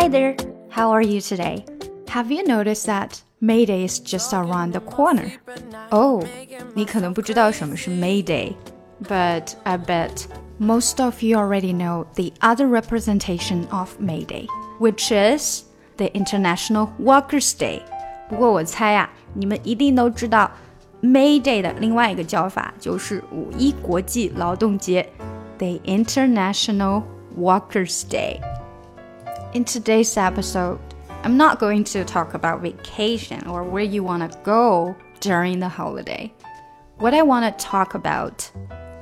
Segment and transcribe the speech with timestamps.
[0.00, 0.34] Hi there,
[0.70, 1.66] how are you today?
[2.08, 5.30] Have you noticed that May Day is just around the corner?
[5.92, 6.24] Oh,
[6.74, 8.54] 你可能不知道什么是 May Day,
[9.06, 10.24] but I bet
[10.58, 14.46] most of you already know the other representation of May Day,
[14.80, 15.64] which is
[15.98, 17.82] the International Workers' Day.
[18.30, 20.50] 不过我猜呀、啊，你们一定都知道
[21.02, 25.06] May Day 的另外一个叫法就是五一国际劳动节，
[25.58, 27.02] the International
[27.38, 28.40] Workers' Day.
[29.53, 30.79] In today's episode,
[31.23, 35.67] I'm not going to talk about vacation or where you want to go during the
[35.67, 36.33] holiday.
[36.99, 38.49] What I want to talk about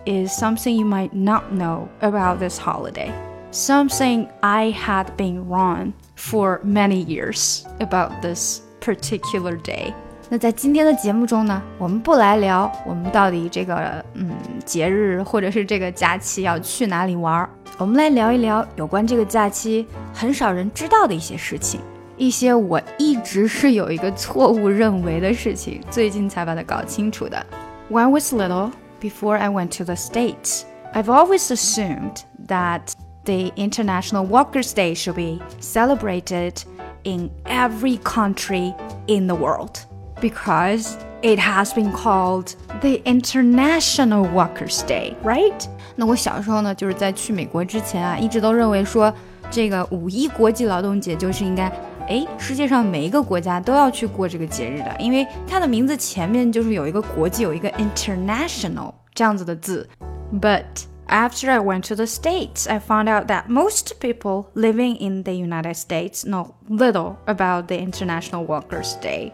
[0.07, 3.13] is something you might not know about this holiday.
[3.51, 9.93] Something I had been wrong for many years about this particular day.
[10.31, 14.31] 那在今天的节目中呢，我们不来聊我们到底这个嗯
[14.63, 21.81] 节日或者是这个假期要去哪里玩儿，我们来聊一聊有关这个假期很少人知道的一些事情，
[22.15, 27.43] 一些我一直是有一个错误认为的事情，最近才把它搞清楚的。
[27.89, 28.69] When I was little,
[29.01, 30.61] before I went to the States,
[30.93, 32.93] I've always assumed that
[33.25, 36.61] the International Workers' Day should be celebrated
[37.01, 38.75] in every country
[39.07, 39.87] in the world
[40.20, 45.68] because it has been called the International Workers' Day, right?
[45.96, 49.12] 那我小时候呢，就是在去美国之前啊，一直都认为说
[49.50, 51.68] 这个五一国际劳动节就是应该，
[52.08, 59.88] 哎，世界上每一个国家都要去过这个节日的，因为它的名字前面就是有一个国际，有一个 international 这样子的字。
[60.32, 60.64] But
[61.06, 65.32] after I went to the States, I found out that most people living in the
[65.32, 69.32] United States know little about the International Workers' Day.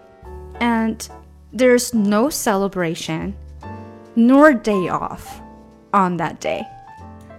[0.59, 0.97] And
[1.53, 3.33] there's no celebration
[4.15, 5.21] nor day off
[5.91, 6.65] on that day.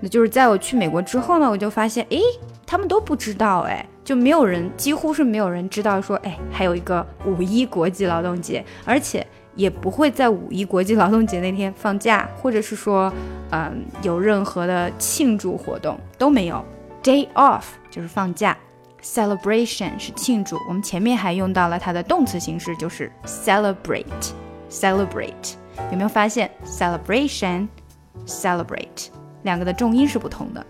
[0.01, 2.21] 那就是在我去美国之后呢，我就发现，诶，
[2.67, 13.11] 他们都不知道，哎，就没有人，几乎是没有人知道说，哎，还有一个五一国际劳动节，而且也不会在五一国际劳动节那天放假，或者是说，
[13.51, 16.63] 嗯，有任何的庆祝活动都没有。
[17.03, 18.57] Day off 就是放假
[19.06, 25.54] ，celebration 是庆祝，我们前面还用到了它的动词形式，就是 celebrate，celebrate。
[25.92, 29.08] 有没有发现 celebration，celebrate
[29.44, 30.64] 两个的重音是不同的？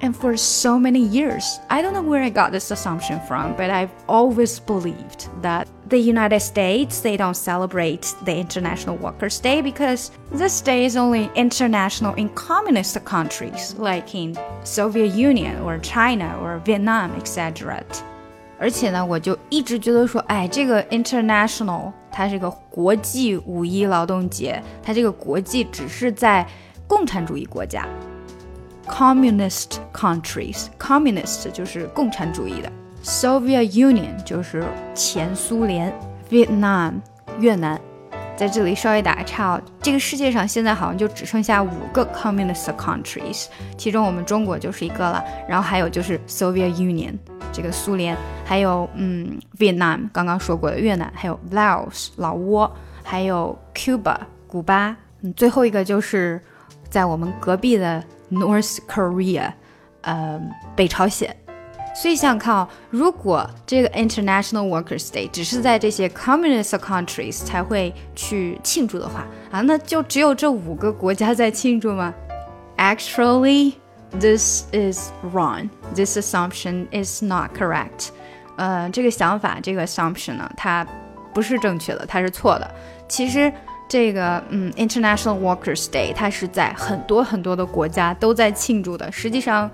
[0.00, 3.70] And for so many years, I don't know where I got this assumption from, but
[3.70, 10.10] I've always believed that the United States they don't celebrate the International Workers' Day because
[10.30, 16.60] this day is only international in communist countries like in Soviet Union or China or
[16.64, 17.82] Vietnam, etc.
[18.58, 26.46] 而且呢，我就一直觉得说，哎，这个 international 它是个国际五一劳动节，它这个国际只是在
[26.86, 27.86] 共产主义国家。
[28.86, 32.70] Communist countries, communist 就是共产主义的
[33.07, 35.97] ，Soviet Union 就是前苏联
[36.29, 36.95] ，Vietnam
[37.39, 37.79] 越南。
[38.35, 43.45] 在这里稍微打个岔哦，这个世界上现在好像就只剩下五个 communist countries，
[43.77, 47.13] 其中我们中国就是一个了，然后还有就是 Soviet Union
[47.53, 52.69] 这个苏联，还有嗯 Vietnam 刚刚说过的越南，还有 Laos 老挝，
[53.03, 56.39] 还有 Cuba 古巴，嗯，最后一个就是
[56.89, 58.03] 在我们隔壁的。
[58.29, 59.53] North Korea，
[60.01, 60.37] 呃，
[60.75, 61.33] 北朝鲜。
[61.99, 72.13] 所以想看啊，如果这个 International Workers' Day 只是在这些 communist countries 才会去庆祝的话啊，那就只有这五个国家在庆祝吗
[72.77, 73.73] ？Actually,
[74.19, 75.69] this is wrong.
[75.95, 78.09] This assumption is not correct.
[78.57, 80.85] 呃，这个想法，这个 assumption 呢，它
[81.33, 82.71] 不是正确的，它是错的。
[83.07, 83.51] 其实。
[83.89, 89.09] 这个嗯，International Workers' Day，它是在很多很多的国家都在庆祝的。
[89.13, 89.71] 实际上，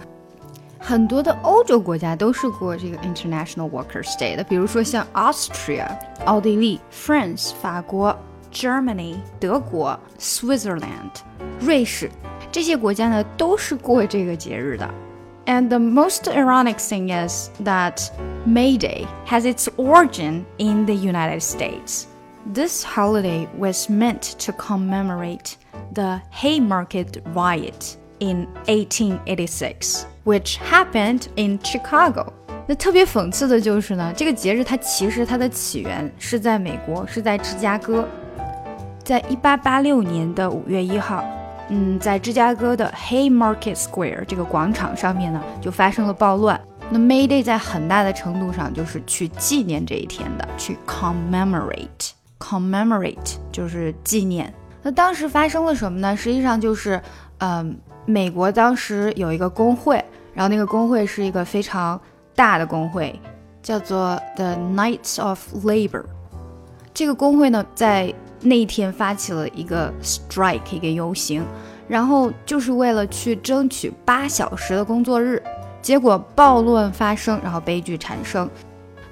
[0.82, 4.44] 很多的欧洲国家都是过这个 International Workers' Day 的。
[4.44, 5.88] 比如说像 Austria
[6.24, 8.16] 奥地利、France 法国、
[8.52, 11.10] Germany 德国、Switzerland
[11.60, 12.10] 瑞士
[12.50, 14.88] 这些国家呢，都是过这个节日的。
[15.46, 18.10] And the most ironic thing is that
[18.46, 22.05] May Day has its origin in the United States.
[22.55, 25.56] This holiday was meant to commemorate
[25.93, 32.27] the Haymarket Riot in 1886, Which happened in Chicago.
[32.65, 38.07] 那特别讽刺的就是呢，这个节日它其实它的起源是在美国，是在芝加哥。
[39.03, 41.25] 在一八八六年的五月一号，
[41.67, 46.59] 嗯，在芝加哥的 Haymarket Square 这个广场上面呢，就发生了暴乱。
[46.89, 52.11] 那 May Day 在很大的程度上就是去纪念这一天的，去 commemorate。
[52.39, 54.53] commemorate 就是纪念。
[54.81, 56.15] 那当时发生了什么呢？
[56.15, 57.01] 实际上就是，
[57.39, 60.03] 嗯，美国当时有一个工会，
[60.33, 62.00] 然后那个工会是一个非常
[62.35, 63.19] 大的工会，
[63.62, 66.03] 叫做 The Knights of Labor。
[66.94, 71.44] 这个工会呢，在那一天发起了一个 strike，一个游行，
[71.88, 75.41] 然后就是为了去争取八小时的工作日。
[75.81, 78.50] 结果暴乱发生，然后悲剧产生。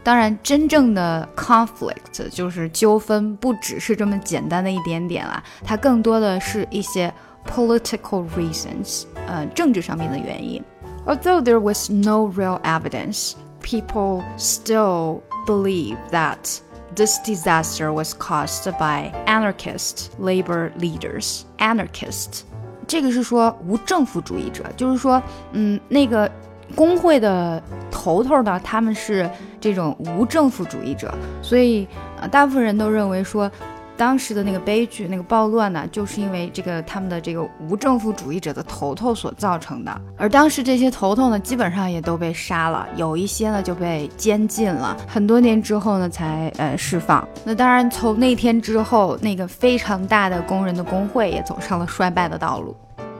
[0.03, 7.13] 当然，真正的 conflict 就是纠纷，不只是这么简单的一点点啦，它更多的是一些
[7.45, 10.63] political reasons，呃，政治上面的原因。
[11.06, 16.60] Although there was no real evidence, people still believe that
[16.94, 21.43] this disaster was caused by anarchist labor leaders.
[21.58, 22.43] Anarchist，
[22.87, 25.22] 这个是说无政府主义者，就是说，
[25.52, 26.31] 嗯，那个
[26.75, 31.87] 工会的头头呢，他们是这种无政府主义者，所以
[32.20, 33.50] 呃，大部分人都认为说。
[34.01, 40.01] 当时的那个悲剧、那个暴乱呢，就是因为这个他们的这个无政府主义者的头头所造成的。
[40.18, 47.24] 而当时这些头头呢，基本上也都被杀了，有一些呢就被监禁了，很多年之后呢才呃释放。
[47.44, 52.75] 那当然，从那天之后，那个非常大的工人的工会也走上了衰败的道路。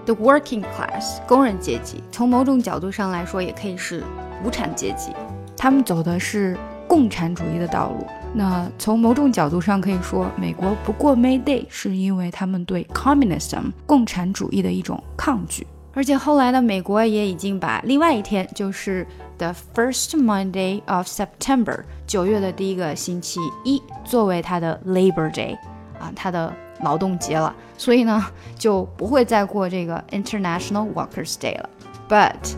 [0.06, 4.04] The working class，工人阶级，从某种角度上来说，也可以是
[4.44, 5.12] 无产阶级，
[5.56, 6.58] 他们走的是
[6.91, 8.07] 共产主义的道路。
[8.35, 15.67] 那从某种角度上可以说，美国不过 May Day 是因为他们对 communism 共产主义的一种抗拒。
[15.95, 19.07] 而且后来呢，美国也已经把另外一天，就是
[19.39, 25.57] the first Monday of September 九月的第一个星期一，作为它的 Labor Day
[25.99, 26.53] 啊，它的
[26.83, 27.55] 劳动节了。
[27.79, 28.23] 所以呢，
[28.59, 31.71] 就不会再过这个 International Workers Day 了。
[32.11, 32.55] But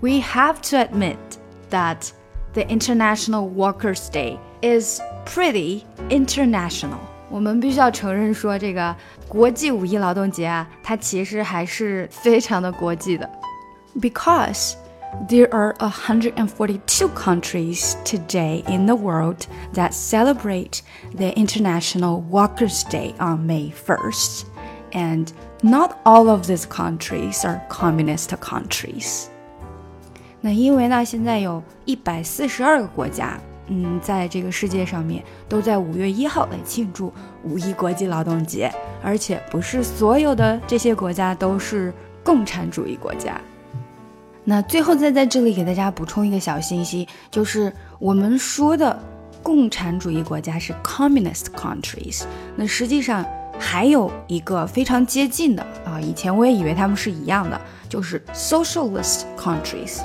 [0.00, 1.18] we have to admit
[1.70, 2.08] that
[2.54, 6.98] the International Workers Day is pretty international。
[7.30, 8.94] 我们必须要承认说，这个
[9.28, 13.30] 国际五一劳动节啊，它其实还是非常的国际的，
[14.00, 14.74] because
[15.28, 20.80] there are 142 countries today in the world that celebrate
[21.16, 24.44] the International Workers' Day on May 1st,
[24.92, 25.28] and
[25.62, 29.28] not all of these countries are communist countries.
[30.45, 33.35] 那因为呢，现在有一百四十二个国家。
[33.67, 37.11] 嗯，在这个世界上面，都在五月一号来庆祝
[37.43, 38.71] 五一国际劳动节，
[39.01, 41.91] 而且不是所有的这些国家都是
[42.23, 43.41] 共产主义国家。
[44.43, 49.03] 那最后再在这里给大家补充一个小信息，就是我们说的
[49.41, 52.21] 共产主义国家是 communist countries，
[52.55, 53.25] 那实际上
[53.57, 57.59] 还有一个非常接近的啊，以前我也以为他们是一样的，
[57.89, 60.01] 就是 socialist countries。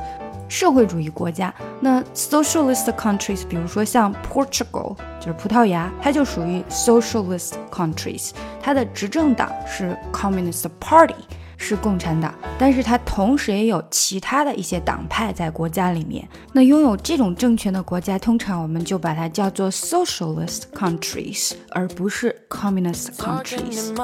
[0.51, 11.15] 社会主义国家，那 socialist countries，比如说像 Portugal，就是葡萄牙，它就属于 socialist countries，它的执政党是 Communist Party，
[11.57, 16.29] 是共产党，但是它同时也有其他的一些党派在国家里面。
[16.53, 23.95] 那拥有这种政权的国家，通常我们就把它叫做 socialist countries，而不是 communist countries。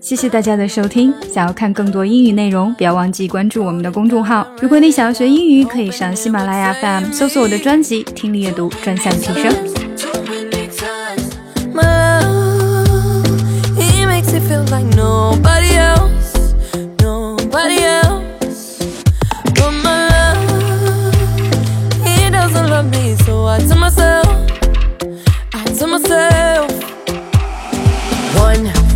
[0.00, 1.12] 谢谢大家的收听。
[1.32, 4.46] 想要看更多英语内容，不要忘记关注我们的公众号。
[4.60, 9.52] 如果你想要学英语，可以上喜马拉雅 FM 搜索我的专辑《听力阅读专项提升》。